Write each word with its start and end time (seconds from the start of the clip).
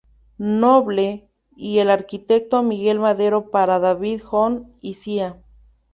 Noble 0.39 1.29
y 1.55 1.77
el 1.77 1.91
arquitecto 1.91 2.63
Miguel 2.63 2.97
Madero 2.97 3.51
para 3.51 3.77
"David 3.77 4.23
Hogg 4.27 4.65
y 4.79 4.95
Cía. 4.95 5.37